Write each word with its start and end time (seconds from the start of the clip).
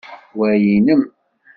Wa 0.37 0.49
nnem? 0.57 1.01